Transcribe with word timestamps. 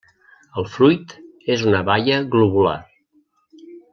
El 0.61 0.65
fruit 0.77 1.13
és 1.57 1.67
una 1.73 1.83
baia 1.91 2.17
globular. 2.37 2.75